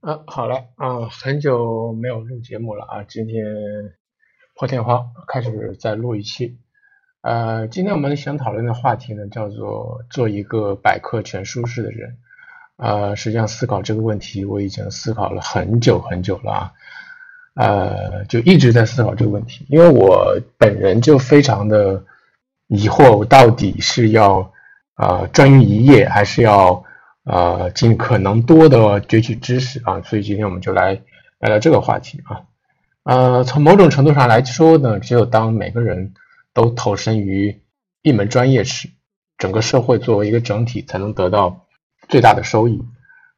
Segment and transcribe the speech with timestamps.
[0.00, 3.44] 啊，好了啊，很久没有录节目了啊，今天
[4.56, 6.58] 破天荒开始再录一期。
[7.20, 12.16] 呃，今天我们想讨论的话题呢，叫做做一个百科全书式的人。
[12.78, 16.72] 呃，实际上思考这个问题，我已经思考了很久很久了啊，
[17.56, 22.02] 呃，就一直在思考这个问题，因为我本人就非常的
[22.68, 24.50] 疑惑，我到底是要
[24.94, 26.82] 啊专于一页，还是要。
[27.24, 30.94] 呃，尽可能多的攫取知识啊，所以今天我们就来
[31.38, 32.42] 聊聊这个话题啊。
[33.02, 36.14] 呃，从某种程度上来说呢，只有当每个人
[36.54, 37.60] 都投身于
[38.02, 38.88] 一门专业时，
[39.36, 41.66] 整个社会作为一个整体才能得到
[42.08, 42.82] 最大的收益。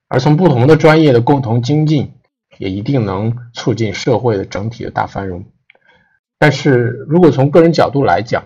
[0.07, 2.15] 而从不同的专业的共同精进，
[2.59, 5.45] 也一定能促进社会的整体的大繁荣。
[6.39, 8.45] 但是如果从个人角度来讲，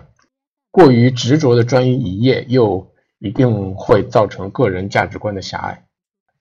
[0.71, 2.91] 过于执着的专于一业又。
[3.19, 5.87] 一定会造成个人价值观的狭隘，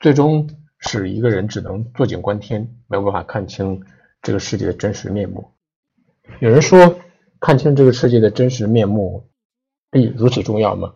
[0.01, 0.49] 最终
[0.79, 3.83] 使一个人只能坐井观天，没有办法看清
[4.23, 5.53] 这个世界的真实面目。
[6.41, 6.97] 有人说，
[7.41, 9.29] 看清这个世界的真实面目，
[9.93, 10.95] 哎，如此重要吗？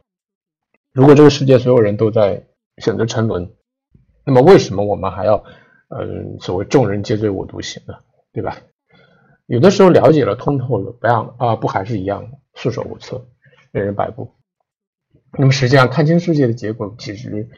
[0.92, 2.44] 如果这个世界所有人都在
[2.78, 3.50] 选择沉沦，
[4.24, 5.44] 那么为什么我们还要，
[5.88, 7.94] 嗯，所谓众人皆醉我独醒呢？
[8.32, 8.58] 对吧？
[9.46, 13.24] 有的时候了解了通透了，不要啊，不还是一样束手无策，
[13.72, 14.30] 任人摆布。
[15.32, 17.48] 那么实际上，看清世界的结果，其实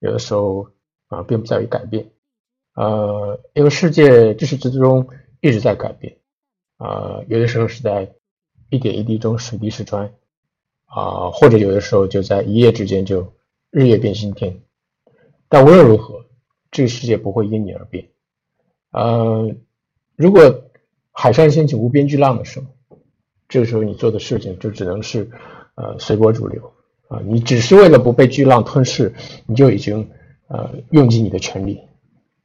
[0.00, 0.68] 有的时候
[1.06, 2.10] 啊，并不在于改变，
[2.74, 5.08] 呃，因为世界至始至终
[5.40, 6.16] 一直在改变，
[6.78, 8.12] 啊，有的时候是在
[8.70, 10.12] 一点一滴中水滴石穿，
[10.86, 13.32] 啊，或者有的时候就在一夜之间就
[13.70, 14.60] 日夜变新天。
[15.48, 16.26] 但无论如何，
[16.70, 18.08] 这个世界不会因你而变。
[18.90, 19.54] 呃，
[20.16, 20.64] 如果
[21.12, 22.66] 海上掀起无边巨浪的时候，
[23.48, 25.30] 这个时候你做的事情就只能是
[25.76, 26.72] 呃随波逐流。
[27.12, 29.12] 啊，你只是为了不被巨浪吞噬，
[29.44, 30.08] 你就已经
[30.48, 31.82] 呃用尽你的全力。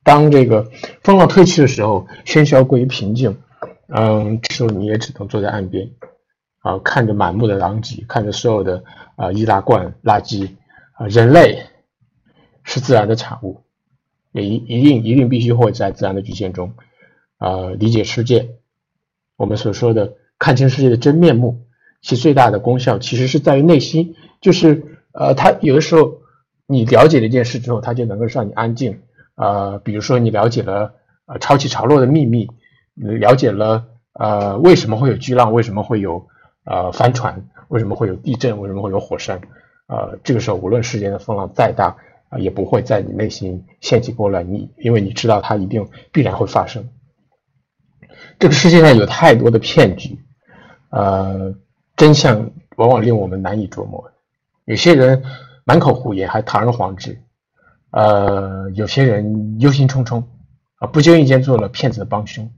[0.03, 0.69] 当这个
[1.03, 3.37] 风浪退去的时候，喧嚣归于平静，
[3.87, 5.89] 嗯，这时候你也只能坐在岸边，
[6.59, 8.83] 啊，看着满目的狼藉，看着所有的
[9.15, 10.49] 啊易拉罐垃圾
[10.95, 11.63] 啊，人类
[12.63, 13.61] 是自然的产物，
[14.33, 16.73] 也一一定一定必须会在自然的局限中
[17.37, 18.49] 啊理解世界。
[19.37, 21.66] 我们所说的看清世界的真面目。
[22.07, 26.21] 其最大的功效其实是在于内心，就是呃，他有的时候
[26.65, 29.01] 你了解了一件事之后，他就能够让你安静。
[29.35, 30.93] 呃，比如说你了解了
[31.25, 32.47] 呃潮起潮落的秘密，
[32.95, 36.25] 了解了呃为什么会有巨浪，为什么会有
[36.63, 39.41] 呃帆船，为什么会有地震，为什么会有火山，
[39.87, 41.97] 呃，这个时候无论世间的风浪再大
[42.29, 46.87] 啊，也不会在你内心掀起波澜，你因为你知道它一定必然会发生。
[48.39, 50.17] 这个世界上有太多的骗局，
[50.89, 51.53] 呃。
[51.97, 54.11] 真相往往令我们难以琢磨，
[54.65, 55.23] 有些人
[55.65, 57.19] 满口胡言还堂而皇之，
[57.89, 60.23] 呃，有些人忧心忡忡
[60.75, 62.49] 啊，不经意间做了骗子的帮凶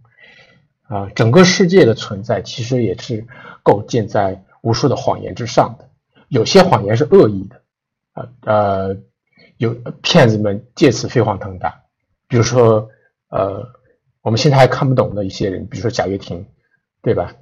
[0.84, 1.10] 啊。
[1.16, 3.26] 整个世界的存在其实也是
[3.64, 5.88] 构建在无数的谎言之上的，
[6.28, 7.62] 有些谎言是恶意的
[8.12, 8.98] 啊，呃，
[9.56, 11.82] 有骗子们借此飞黄腾达，
[12.28, 12.90] 比如说
[13.30, 13.66] 呃，
[14.22, 16.46] 我们现在还看不懂的一些人，比如说贾跃亭，
[17.02, 17.34] 对吧？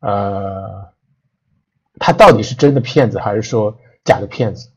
[0.00, 0.90] 呃。
[1.98, 4.70] 他到底是真的骗子还是说假的骗子？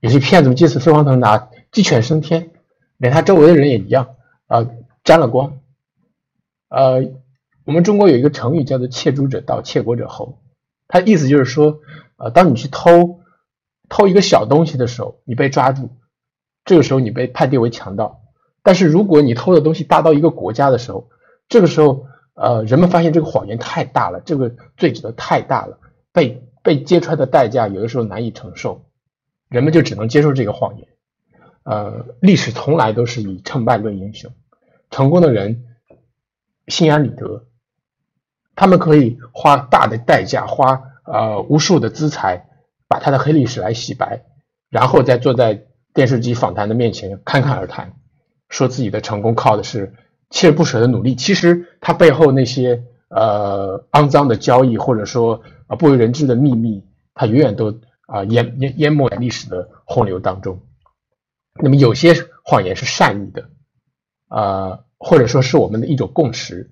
[0.00, 2.50] 有些骗子们借此飞黄腾达，鸡犬升天，
[2.98, 4.16] 连他周围的人也一样
[4.46, 4.66] 啊，
[5.02, 5.58] 沾了光。
[6.68, 7.02] 呃，
[7.64, 10.38] 我们中国有一个成语叫做“窃猪者盗，窃国者侯”，
[10.88, 11.80] 它意思就是说，
[12.16, 13.20] 呃，当你去偷
[13.88, 15.88] 偷一个小东西的时候，你被抓住，
[16.64, 18.20] 这个时候你被判定为强盗；
[18.62, 21.08] 但是如果你偷的东西大到一个国家的时候，
[21.48, 25.78] 这个时候，呃，人们发现这个谎言太大了，这个罪责太大了。
[26.14, 28.86] 被被揭穿的代价有的时候难以承受，
[29.48, 30.86] 人们就只能接受这个谎言。
[31.64, 34.30] 呃，历史从来都是以成败论英雄，
[34.90, 35.64] 成功的人
[36.68, 37.46] 心安理得，
[38.54, 42.46] 他们可以花大的代价，花呃无数的资财，
[42.86, 44.22] 把他的黑历史来洗白，
[44.70, 45.64] 然后再坐在
[45.94, 47.96] 电视机访谈的面前侃侃而谈，
[48.48, 49.94] 说自己的成功靠的是
[50.30, 51.16] 锲而不舍的努力。
[51.16, 55.42] 其实他背后那些呃肮脏的交易，或者说。
[55.76, 56.84] 不为人知的秘密，
[57.14, 60.60] 它永远都啊淹淹淹没在历史的洪流当中。
[61.62, 63.48] 那么有些谎言是善意的，
[64.28, 66.70] 啊，或者说是我们的一种共识。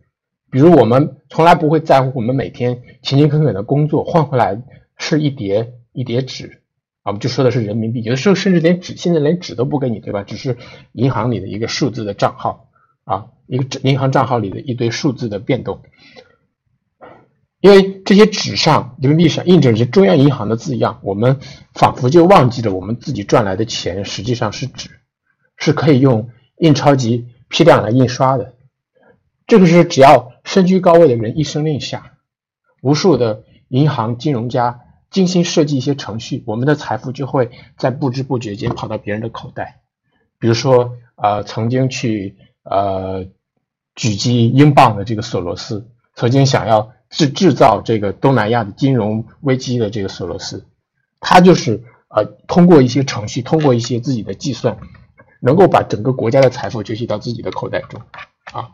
[0.51, 4.61] 比如我们从来不会在乎我们每天勤勤恳恳的工作换回来
[4.99, 6.63] 是一叠一叠纸，
[7.05, 8.03] 我们就说的是人民币。
[8.03, 10.25] 有的时候甚至连纸，现在连纸都不给你，对吧？
[10.25, 10.59] 只是
[10.93, 12.69] 银行里的一个数字的账号，
[13.05, 15.81] 啊，一个银行账号里的一堆数字的变动。
[17.63, 21.39] 因为这些纸上、人民币上印着是中央银行的字样，我们
[21.75, 24.91] 仿佛就忘记了我们自己赚来的钱实际上是纸，
[25.57, 26.29] 是可以用
[26.59, 28.55] 印钞机批量来印刷的。
[29.47, 32.15] 这个是只要身居高位的人一声令下，
[32.81, 39.83] 无数的银行金融家精心设计一些程序，我们的财富就会在不知不觉间跑到别人的口袋。
[40.41, 43.27] 比如说，呃，曾经去呃
[43.95, 50.67] 狙击英镑的这个索罗斯，曾经想要是制造这个东南亚的金融危机的这个索罗斯，
[51.21, 54.79] 他就是呃通过一些程序，通过一些自己的计算，
[55.41, 58.01] 能够把整个国家的财富攫取到自己的口袋中
[58.53, 58.71] 啊。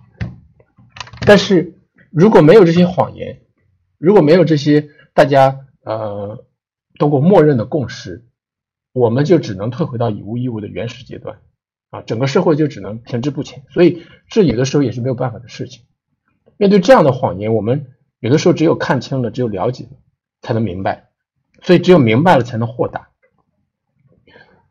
[1.27, 1.75] 但是
[2.11, 3.41] 如果没有这些谎言，
[3.99, 6.45] 如果没有这些大家呃
[6.99, 8.25] 通过默认的共识，
[8.93, 11.41] 我们就只能退回到以物易物的原始阶段
[11.91, 13.65] 啊，整个社会就只能停滞不前。
[13.71, 15.83] 所以这有的时候也是没有办法的事情。
[16.57, 17.87] 面对这样的谎言，我们
[18.21, 19.91] 有的时候只有看清了，只有了解了，
[20.43, 21.09] 才能明白。
[21.63, 23.09] 所以只有明白了，才能豁达。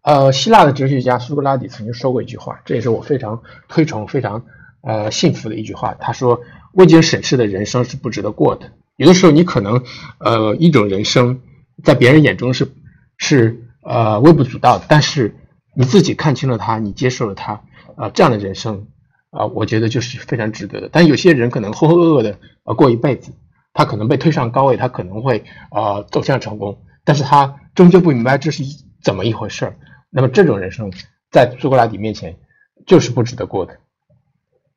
[0.01, 4.45] 呃，希腊的哲学家苏格拉底曾经说过一句话，这也是我非常推崇、非常。
[4.81, 6.39] 呃，幸福的一句话，他说
[6.71, 8.71] ：“未经审视的人生是不值得过的。
[8.95, 9.83] 有的时候，你可能，
[10.19, 11.41] 呃，一种人生
[11.83, 12.71] 在别人眼中是
[13.17, 15.35] 是呃微不足道的，但是
[15.75, 17.63] 你自己看清了它，你接受了它，
[17.97, 18.87] 啊，这样的人生
[19.29, 20.89] 啊，我觉得就是非常值得的。
[20.91, 23.31] 但有些人可能浑浑噩噩的啊过一辈子，
[23.73, 28.63] 他可能被推上高位，他可能会啊走向成功，但是他终究不明白这是
[29.03, 29.77] 怎么一回事儿。
[30.09, 30.91] 那么这种人生
[31.29, 32.37] 在苏格拉底面前
[32.85, 33.77] 就是不值得过的。”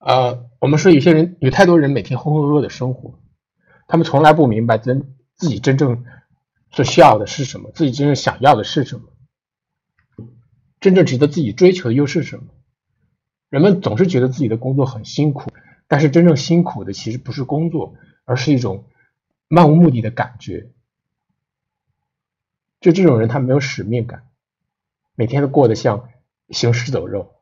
[0.00, 3.18] 呃，我们说有些人有太多人每天浑浑噩噩的生活，
[3.86, 6.04] 他们从来不明白真自己真正
[6.72, 9.02] 所需要的是什么，自己真正想要的是什么，
[10.80, 12.44] 真正值得自己追求的又是什么？
[13.50, 15.50] 人们总是觉得自己的工作很辛苦，
[15.88, 18.84] 但是真正辛苦的其实不是工作，而是一种
[19.48, 20.70] 漫无目的的感觉。
[22.80, 24.28] 就这种人，他没有使命感，
[25.16, 26.08] 每天都过得像
[26.48, 27.34] 行尸走肉。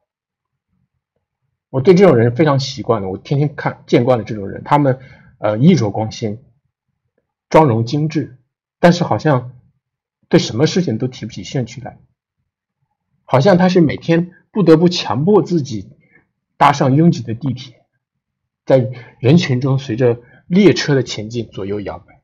[1.69, 4.99] 我对这种人非常习惯了，我天天看见惯了这种人，他们
[5.38, 6.43] 呃衣着光鲜，
[7.50, 8.38] 妆容精致，
[8.81, 9.52] 但是好像
[10.31, 11.99] 对什么事情都提不起兴趣来，
[13.25, 15.97] 好像他是每天不得不强迫自己
[16.58, 17.87] 搭上拥挤的地铁，
[18.66, 22.20] 在人群中随着列车的前进左右摇摆，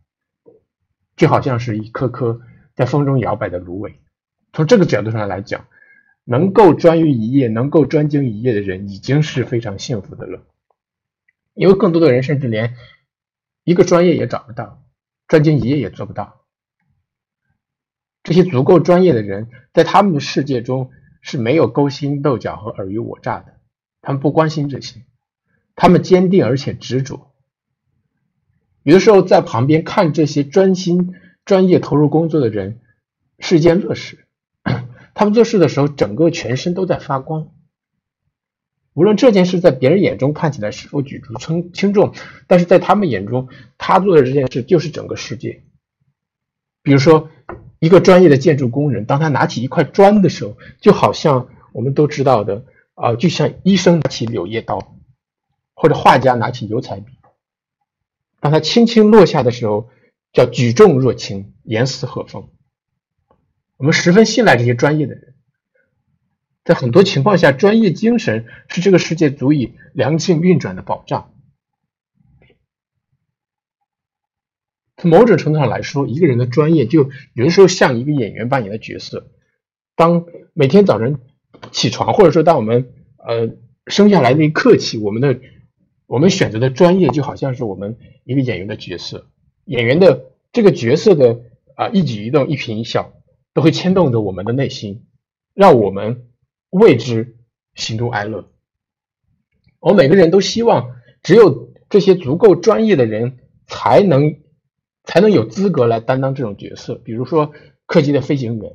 [1.17, 2.43] 就好像是一颗颗
[2.75, 3.99] 在风中摇摆的芦苇。
[4.53, 5.65] 从这个角度上来讲。
[6.27, 10.43] 能够专于一业、能够专精一业的人，已经是非常幸福的了。
[11.53, 12.77] 因为更多的人甚至连
[13.63, 14.83] 一个专业也找不到，
[15.29, 16.47] 专精一业也做不到。
[18.23, 20.91] 这些足够专业的人，在他们的世界中
[21.21, 23.54] 是没有勾心斗角和尔虞我诈的，
[24.05, 25.01] 他们不关心这些，
[25.75, 27.33] 他们坚定而且执着。
[28.83, 31.15] 有的时候在旁边看这些专心
[31.47, 32.81] 专业投入工作的人，
[33.39, 34.27] 是一件乐事。
[35.15, 37.49] 他们做事的时候，整个全身都在发光。
[38.93, 42.13] 无论这件事在别人眼中看起来是否举足轻轻重，
[42.47, 43.49] 但是在他们眼中，
[43.79, 45.65] 他做的这件事就是整个世界。
[46.83, 47.31] 比如说，
[47.79, 54.97] 一个专业的建筑工人，当他拿起一块砖的时候，就好像我们都知道的啊，就像医生拿起柳叶刀，
[55.75, 57.13] 或者画家拿起油彩笔，
[58.41, 59.91] 当他轻轻落下的时候，
[60.33, 62.49] 叫举重若轻，严丝合缝。
[63.77, 65.35] 我们十分信赖这些专业的人，
[66.65, 71.33] 在很多情况下，专业精神是这个世界足以良性运转的保障。
[74.97, 79.33] 从某种程度上来说，一个人的专业就有的时候像一个演员扮演的角色。
[79.97, 81.19] 当每天早晨
[81.75, 83.51] 起床，或者说当我们呃
[83.87, 85.39] 生下来那一刻起，我们的
[86.07, 89.27] 我们选择的专业就好像是我们一个演员的角色。
[89.67, 91.43] 演员的这个角色的
[91.75, 93.13] 啊一举一动、一颦一笑。
[93.55, 95.07] 都会牵动着我们的内心，
[95.55, 96.27] 让我们
[96.71, 97.37] 为之
[97.77, 98.51] 喜怒哀乐。
[99.79, 103.39] 我们每个人都希望，只有这些足够专业的人，
[103.69, 104.39] 才能
[105.05, 106.97] 才能有资格来担当这种角色。
[106.97, 107.53] 比如说，
[107.87, 108.73] 客机的飞行员，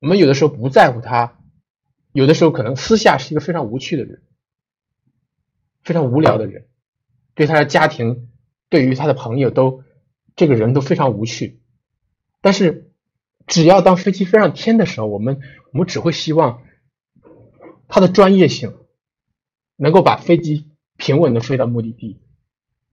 [0.00, 1.38] 我们有的时候不在乎他，
[2.12, 4.22] 有的时候可能私下是一个非常无趣的人，
[5.82, 6.66] 非常无聊的人，
[7.34, 8.28] 对他的家庭，
[8.68, 9.82] 对于他的朋友都，
[10.36, 11.60] 这个人都非常无趣，
[12.40, 12.86] 但是。
[13.46, 15.40] 只要当飞机飞上天的时候，我们
[15.72, 16.62] 我们只会希望
[17.88, 18.76] 他的专业性
[19.74, 22.20] 能够把飞机平稳的飞到目的地。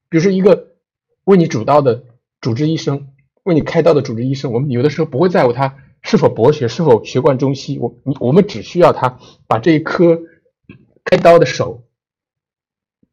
[0.09, 0.77] 比如说，一个
[1.25, 2.05] 为你主刀的
[2.41, 7.77] 主治医生，为你开刀的主治医生，我们有的时候不会在乎他是否博学，是否学贯中西。
[7.77, 10.19] 我你我们只需要他把这一颗
[11.03, 11.83] 开刀的手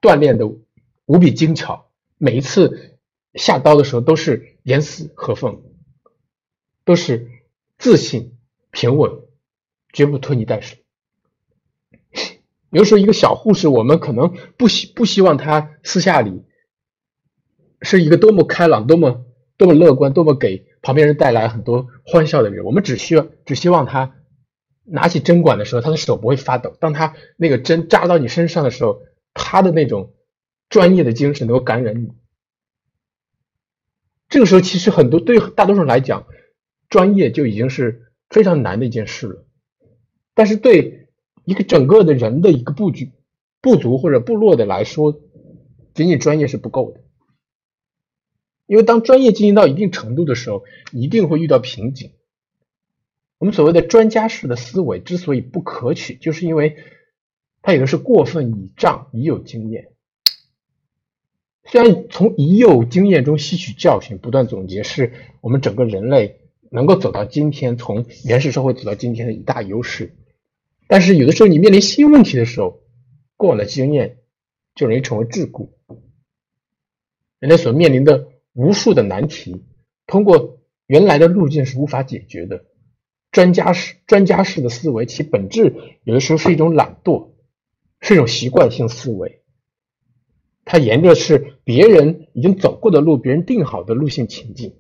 [0.01, 0.47] 锻炼的
[1.05, 2.97] 无比精巧，每一次
[3.35, 5.63] 下刀的时候都是严丝合缝，
[6.87, 7.31] 都是。
[7.77, 8.39] 自信、
[8.71, 9.11] 平稳，
[9.93, 10.85] 绝不拖泥带水。
[12.71, 16.45] 比如说一个小护士，我们可能不希不希望他私下里
[17.83, 22.65] 是一个多么开朗、多么多么乐观、多么给旁边人带来很多欢笑的人。
[22.65, 24.15] 我们只需要只希望他
[24.85, 26.77] 拿起针管的时候，他的手不会发抖。
[26.81, 30.13] 当他那个针扎到你身上的时候，他的那种
[30.69, 32.13] 专业的精神能够感染你。
[34.29, 36.27] 这个时候，其实很多对大多数人来讲，
[36.89, 39.47] 专业就已经是非常难的一件事了。
[40.35, 41.09] 但是对
[41.45, 43.13] 一个整个的人的一个布局
[43.61, 45.21] 部族或者部落的来说，
[45.95, 47.04] 仅仅专业是不够的。
[48.67, 52.13] 因为当专业进行到一定程度的时候，一定会遇到瓶颈。
[53.39, 56.77] 我们所谓的专家式的思维之所以不可取，就是因为
[57.63, 59.91] 它有的是过分倚仗已有经验。
[61.67, 66.41] 虽然从已有经验中吸取教训，不断总结，是我们整个人类
[66.71, 70.15] 能够走到今天，从原始社会走到今天的一大优势，
[70.87, 72.83] 但是有的时候你面临新问题的时候，
[73.37, 74.19] 过往的经验
[74.75, 75.71] 就容易成为桎梏。
[77.41, 79.65] 人类所面临的无数的难题，
[80.07, 82.65] 通过原来的路径是无法解决的。
[83.31, 87.33] 专家式专家式的思维，其本质有的时候是一种懒惰，
[88.01, 89.43] 是一种习惯性思维。
[90.65, 94.77] 他沿着是别人已经走过的路，别人定好的路线前进。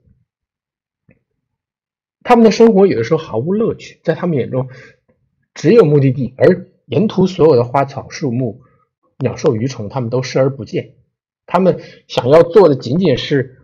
[2.22, 4.68] 他们的生活有的时候毫无乐趣，在他们眼中
[5.52, 8.62] 只有目的地，而沿途所有的花草树木、
[9.18, 10.94] 鸟兽鱼虫，他们都视而不见。
[11.44, 13.63] 他们想要做的仅仅是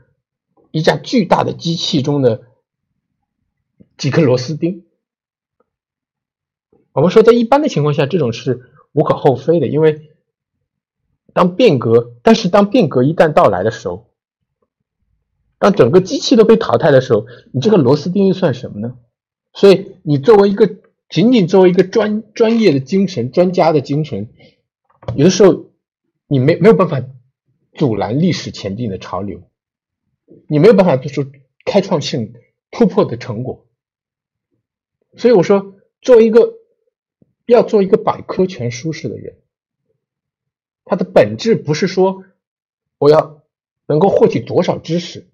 [0.70, 2.42] 一架巨大的机器中的
[3.96, 4.84] 几颗螺丝钉。
[6.92, 10.06] 我们说，在一般的情况下，这种是无可厚非的，因为。
[11.32, 14.10] 当变革，但是当变革一旦到来的时候，
[15.60, 18.98] 当整个机器都被淘汰的时候，你这个螺丝钉又算什么呢？
[19.52, 20.68] 所以，你作为一个
[21.08, 24.28] 仅仅作为一个专专业的精神、专家的精神，
[25.14, 25.66] 有的时候
[26.26, 27.00] 你没没有办法
[27.74, 29.40] 阻拦历史前进的潮流，
[30.48, 31.30] 你没有办法做出
[31.64, 32.34] 开创性
[32.70, 33.66] 突破的成果。
[35.16, 36.58] 所以我说，作为一个
[37.46, 39.38] 要做一个百科全书式的人。
[40.84, 42.24] 它的本质不是说
[42.98, 43.44] 我要
[43.86, 45.28] 能够获取多少知识，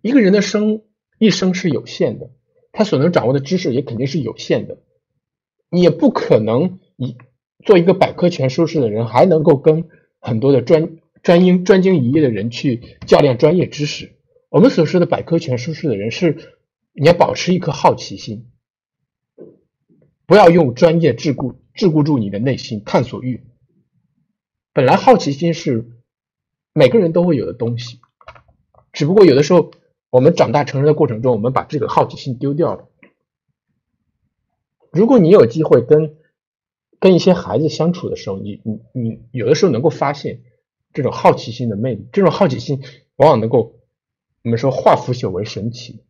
[0.00, 0.82] 一个人的生
[1.18, 2.30] 一生是有限的，
[2.70, 4.78] 他所能掌握的知识也肯定是有限的，
[5.68, 7.18] 你也不可能一
[7.64, 9.90] 做一个百科全书式的人，还能够跟
[10.20, 14.12] 很多的专专英专精一业的人去较量专业知识。
[14.48, 16.54] 我们所说的百科全书式的人，是
[16.92, 18.50] 你要保持一颗好奇心，
[20.26, 23.44] 不要用专业桎梏桎梏住你的内心探索欲。
[24.74, 25.90] 本来好奇心是
[26.72, 28.00] 每个人都会有的东西，
[28.92, 29.70] 只不过有的时候
[30.10, 32.88] 我们长大成人的过程中，我们把这个好奇心丢掉了。
[34.90, 36.16] 如果你有机会跟
[36.98, 40.42] 跟一些孩子相处的时候，你你你有的时候能够发现
[40.92, 42.82] 这种好奇心的魅力，这种好奇心
[43.16, 43.80] 往往能够
[44.42, 46.02] 我们说化腐朽为神奇，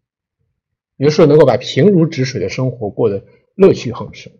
[0.97, 3.25] 有的时候能够把平如止水的生活过得
[3.55, 4.33] 乐趣横生。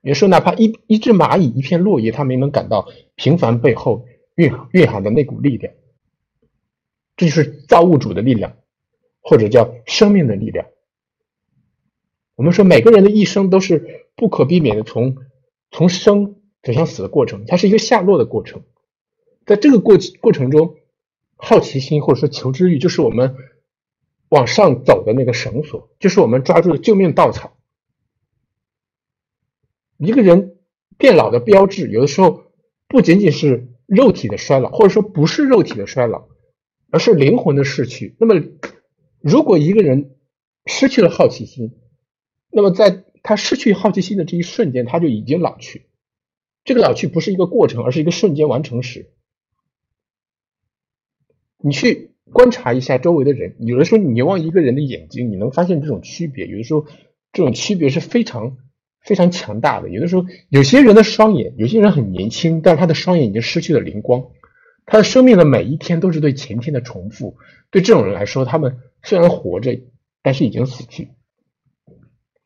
[0.00, 5.72] 有时候，哪怕一一只蚂蚁、一片落叶，它们也能感到平凡背后蕴蕴含的那股力量。
[7.16, 8.56] 这就是造物主的力量，
[9.22, 10.66] 或者叫生命的力量。
[12.34, 15.16] 我们说，每个人的一生都是不可避免的从
[15.70, 18.62] 从生走向死的过程，它是一个下落的过程。
[19.46, 20.76] 在这个过过程中，
[21.36, 23.36] 好奇心或者说求知欲，就是我们
[24.28, 27.56] 往上走的那个绳索，就是我们抓住的救命稻草。
[29.98, 30.56] 一个人
[30.96, 32.44] 变老的标志，有的时候
[32.88, 36.28] 不仅仅是肉体的衰老，或者说不是肉体的衰老，
[36.90, 38.16] 而是灵魂的逝去。
[38.18, 38.42] 那么，
[39.20, 40.16] 如果一个人
[40.66, 41.78] 失去了好奇心，
[42.50, 45.86] 那么在他失去好奇心的这一瞬间，他就已经老去。
[46.64, 49.10] 这个老去不是一个过程，而是一个瞬间完成时。
[51.64, 56.46] 你去观察一下周围的人，有的时候你望一个人的眼睛，你能发现这种区别。
[56.46, 56.86] 有的时候
[57.32, 58.58] 这种区别是非常。
[59.06, 64.28] 非常强大的，有的时候有些人的双眼，有些人很年轻，但是他的双眼已经失去了灵光，
[64.86, 67.36] 他的生命的每一天都是对前天的重复。
[67.70, 69.78] 对这种人来说，他们虽然活着，
[70.22, 71.10] 但是已经死去。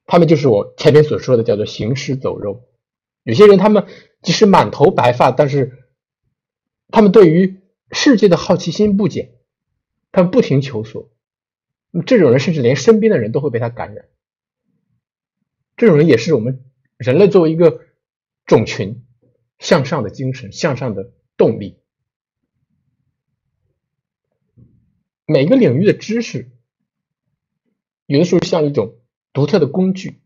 [0.04, 2.64] 他们就是我前面所说的叫做行尸走肉。
[3.22, 3.84] 有些人他们
[4.20, 5.84] 即使满头白发，但是
[6.88, 9.32] 他们对于世界的好奇心不减，
[10.12, 11.10] 他们不停求索。
[12.06, 14.08] 这种人甚至连身边的人都会被他感染。
[15.76, 16.64] 这种人也是我们
[16.96, 17.80] 人类作为一个
[18.44, 19.04] 种群
[19.58, 21.78] 向上的精神、向上的动力。
[25.24, 26.50] 每个领域的知识，
[28.06, 28.96] 有的时候像一种
[29.32, 30.20] 独特的工具。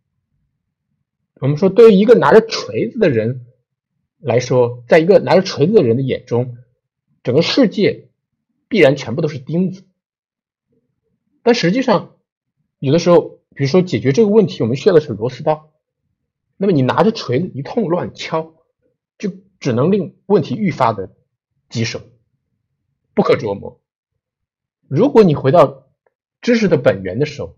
[1.41, 3.47] 我们说，对于一个拿着锤子的人
[4.21, 6.57] 来说，在一个拿着锤子的人的眼中，
[7.23, 8.09] 整个世界
[8.69, 9.85] 必然全部都是钉子。
[11.43, 12.17] 但实际上，
[12.79, 15.73] 有的时候，比如说解决这个问题，我们需要的是螺丝刀。
[16.57, 18.55] 那么你拿着锤子一通乱敲，
[19.19, 21.17] 就只能令问题愈发的
[21.69, 22.01] 棘手，
[23.15, 23.81] 不可琢磨。
[24.87, 25.89] 如果你回到
[26.41, 27.57] 知识的本源的时候，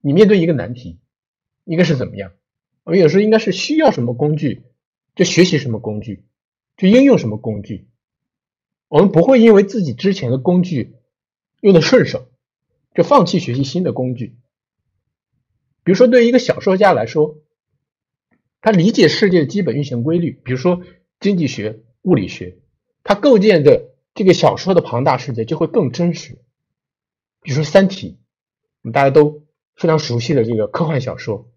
[0.00, 0.98] 你面对一个难题，
[1.64, 2.32] 应该是怎么样？
[2.84, 4.64] 我们有时候应该是需要什么工具，
[5.14, 6.26] 就学习什么工具，
[6.76, 7.88] 就应用什么工具。
[8.88, 10.96] 我们不会因为自己之前的工具
[11.60, 12.28] 用的顺手。
[12.94, 14.38] 就放弃学习新的工具。
[15.84, 17.36] 比如说，对于一个小说家来说，
[18.62, 20.82] 他理解世界的基本运行规律，比如说
[21.20, 22.56] 经济学、物理学，
[23.04, 26.38] 他构建的这个小说的庞大世界就会更真实。
[27.42, 28.12] 比如说《三体》，
[28.80, 29.42] 我们大家都
[29.74, 31.52] 非常熟悉的这个科幻小说，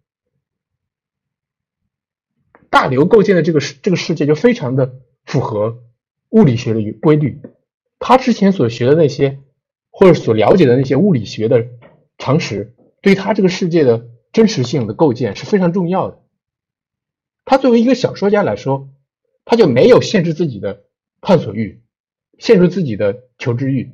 [2.70, 5.86] 大刘构建的这个世这个世界就非常的符合
[6.30, 7.42] 物理学的规律。
[8.00, 9.40] 他之前所学的那些。
[9.92, 11.68] 或者所了解的那些物理学的
[12.18, 16.22] 常识，对他这个世界的真实性的构建是非常重要的。
[17.44, 18.88] 他作为一个小说家来说，
[19.44, 20.86] 他就没有限制自己的
[21.20, 21.82] 探索欲，
[22.38, 23.92] 限制自己的求知欲。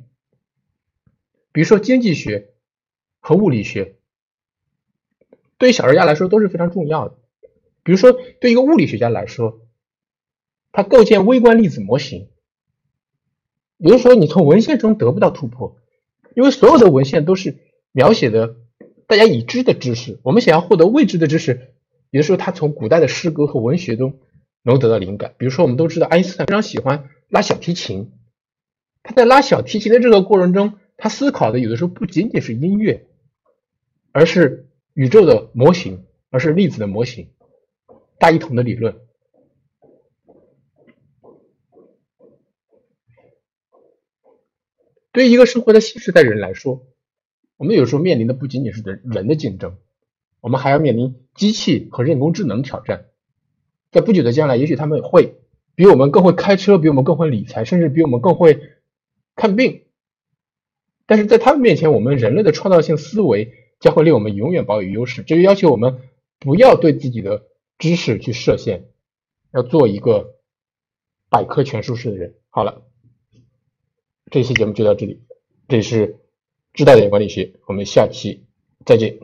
[1.50, 2.50] 比如说经济学
[3.18, 3.96] 和物理学，
[5.58, 7.16] 对于小说家来说都是非常重要的。
[7.82, 9.65] 比如说对一个物理学家来说，
[10.76, 12.28] 他构建微观粒子模型，
[13.78, 15.78] 有的时候你从文献中得不到突破。
[16.34, 17.56] 因为所有的文献都是
[17.92, 18.56] 描写的
[19.06, 21.72] 大家已知的知识，我们想要获得未知的知识，
[22.10, 24.18] 有的时候他从古代的诗歌和文学中
[24.62, 25.34] 能得到灵感。
[25.38, 28.12] 比如说，我们都知道爱因斯坦非常喜欢拉小提琴，
[29.02, 33.06] 他在拉小提琴的这个过程中，他思考的有的时候不仅仅是音乐，
[34.12, 37.30] 而是宇宙的模型，而是粒子的模型，
[38.18, 38.94] 大一统的理论。
[45.16, 46.84] 对于一个生活在新时代人来说，
[47.56, 49.78] 我们有时候面临的不仅仅是人人的竞争，
[50.42, 53.06] 我们还要面临机器和人工智能挑战。
[53.90, 55.38] 在不久的将来，也许他们会
[55.74, 58.60] 比我们更会开车，比我们更会理财，甚至比我们更会
[59.34, 59.84] 看病。
[61.06, 65.22] 但是在他们面前，我们人类的创造性思维将会令我们永远保有优势。
[65.22, 65.96] 这就要求我们
[66.38, 67.44] 不要对自己的
[67.78, 68.90] 知识去设限，
[69.50, 70.34] 要做一个
[71.30, 72.34] 百科全书式的人。
[72.50, 72.82] 好了。
[74.30, 75.22] 这期节目就到这里，
[75.68, 76.16] 这里是
[76.72, 78.44] 知道点管理学，我们下期
[78.84, 79.16] 再见。